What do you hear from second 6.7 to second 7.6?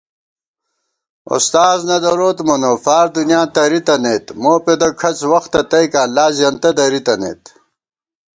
دریتنَئیت